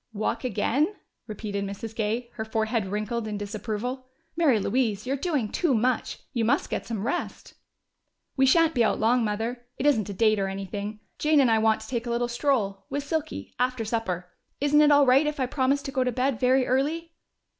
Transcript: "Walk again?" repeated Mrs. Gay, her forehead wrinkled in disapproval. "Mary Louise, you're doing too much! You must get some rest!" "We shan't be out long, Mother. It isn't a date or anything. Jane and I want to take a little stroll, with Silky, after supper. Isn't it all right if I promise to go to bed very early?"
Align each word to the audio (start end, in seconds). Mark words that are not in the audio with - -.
"Walk 0.13 0.43
again?" 0.43 0.95
repeated 1.27 1.63
Mrs. 1.63 1.95
Gay, 1.95 2.31
her 2.33 2.43
forehead 2.43 2.87
wrinkled 2.87 3.27
in 3.27 3.37
disapproval. 3.37 4.07
"Mary 4.35 4.59
Louise, 4.59 5.05
you're 5.05 5.15
doing 5.15 5.47
too 5.47 5.75
much! 5.75 6.17
You 6.33 6.43
must 6.43 6.71
get 6.71 6.87
some 6.87 7.05
rest!" 7.05 7.53
"We 8.35 8.47
shan't 8.47 8.73
be 8.73 8.83
out 8.83 8.99
long, 8.99 9.23
Mother. 9.23 9.63
It 9.77 9.85
isn't 9.85 10.09
a 10.09 10.13
date 10.13 10.39
or 10.39 10.47
anything. 10.47 11.01
Jane 11.19 11.39
and 11.39 11.51
I 11.51 11.59
want 11.59 11.81
to 11.81 11.87
take 11.87 12.07
a 12.07 12.09
little 12.09 12.27
stroll, 12.27 12.87
with 12.89 13.03
Silky, 13.03 13.53
after 13.59 13.85
supper. 13.85 14.27
Isn't 14.59 14.81
it 14.81 14.89
all 14.91 15.05
right 15.05 15.27
if 15.27 15.39
I 15.39 15.45
promise 15.45 15.83
to 15.83 15.91
go 15.91 16.03
to 16.03 16.11
bed 16.11 16.39
very 16.39 16.65
early?" 16.65 17.13